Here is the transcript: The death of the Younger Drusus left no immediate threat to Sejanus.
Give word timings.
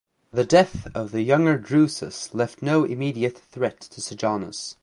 The 0.31 0.45
death 0.45 0.87
of 0.95 1.11
the 1.11 1.21
Younger 1.21 1.59
Drusus 1.59 2.33
left 2.33 2.63
no 2.63 2.85
immediate 2.85 3.37
threat 3.37 3.79
to 3.81 4.01
Sejanus. 4.01 4.75